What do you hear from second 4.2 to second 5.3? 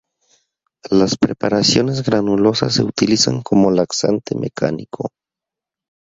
mecánico.